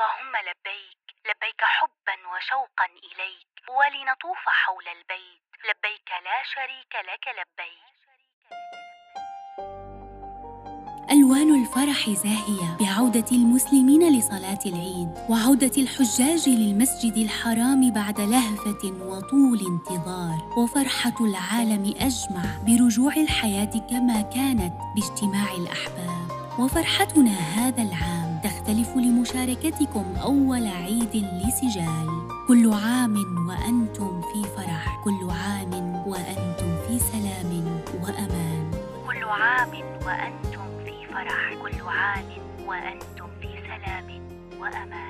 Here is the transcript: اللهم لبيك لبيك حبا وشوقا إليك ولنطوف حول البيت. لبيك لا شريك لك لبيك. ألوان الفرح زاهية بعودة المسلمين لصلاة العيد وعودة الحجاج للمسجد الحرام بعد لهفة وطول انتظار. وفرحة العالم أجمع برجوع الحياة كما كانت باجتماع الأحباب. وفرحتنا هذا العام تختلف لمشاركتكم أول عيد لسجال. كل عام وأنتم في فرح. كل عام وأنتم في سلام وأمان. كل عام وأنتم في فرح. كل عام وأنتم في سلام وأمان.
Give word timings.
اللهم 0.00 0.34
لبيك 0.48 0.98
لبيك 1.28 1.62
حبا 1.76 2.16
وشوقا 2.32 2.86
إليك 3.08 3.48
ولنطوف 3.76 4.42
حول 4.46 4.86
البيت. 4.96 5.42
لبيك 5.68 6.08
لا 6.26 6.38
شريك 6.54 6.92
لك 7.08 7.24
لبيك. 7.38 7.90
ألوان 11.10 11.50
الفرح 11.60 12.10
زاهية 12.10 12.68
بعودة 12.80 13.30
المسلمين 13.32 14.18
لصلاة 14.18 14.62
العيد 14.66 15.10
وعودة 15.30 15.76
الحجاج 15.82 16.48
للمسجد 16.48 17.16
الحرام 17.16 17.92
بعد 17.92 18.20
لهفة 18.20 18.82
وطول 19.10 19.60
انتظار. 19.72 20.38
وفرحة 20.58 21.18
العالم 21.20 21.84
أجمع 22.08 22.44
برجوع 22.66 23.12
الحياة 23.16 23.74
كما 23.90 24.18
كانت 24.36 24.74
باجتماع 24.94 25.48
الأحباب. 25.60 26.26
وفرحتنا 26.58 27.36
هذا 27.58 27.82
العام 27.82 28.19
تختلف 28.70 28.96
لمشاركتكم 28.96 30.04
أول 30.22 30.66
عيد 30.66 31.26
لسجال. 31.46 32.08
كل 32.48 32.72
عام 32.72 33.16
وأنتم 33.48 34.20
في 34.20 34.48
فرح. 34.56 35.00
كل 35.04 35.30
عام 35.30 35.94
وأنتم 36.06 36.76
في 36.88 36.98
سلام 36.98 37.80
وأمان. 38.02 38.70
كل 39.06 39.24
عام 39.24 39.70
وأنتم 40.06 40.84
في 40.84 41.06
فرح. 41.14 41.54
كل 41.62 41.88
عام 41.88 42.28
وأنتم 42.66 43.28
في 43.40 43.48
سلام 43.66 44.22
وأمان. 44.60 45.09